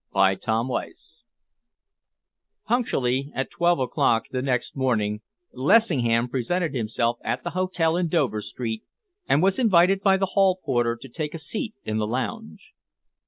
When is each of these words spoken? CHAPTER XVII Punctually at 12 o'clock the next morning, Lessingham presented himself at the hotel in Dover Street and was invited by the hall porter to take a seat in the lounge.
CHAPTER 0.15 0.43
XVII 0.63 0.93
Punctually 2.65 3.31
at 3.35 3.51
12 3.51 3.81
o'clock 3.81 4.23
the 4.31 4.41
next 4.41 4.75
morning, 4.75 5.21
Lessingham 5.53 6.27
presented 6.27 6.73
himself 6.73 7.19
at 7.23 7.43
the 7.43 7.51
hotel 7.51 7.95
in 7.97 8.07
Dover 8.07 8.41
Street 8.41 8.81
and 9.29 9.43
was 9.43 9.59
invited 9.59 10.01
by 10.01 10.17
the 10.17 10.25
hall 10.33 10.59
porter 10.65 10.97
to 10.99 11.07
take 11.07 11.35
a 11.35 11.39
seat 11.39 11.75
in 11.85 11.97
the 11.99 12.07
lounge. 12.07 12.71